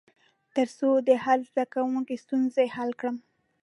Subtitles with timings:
[0.55, 3.15] تر څو د هر زده کوونکي ستونزه حل کړم.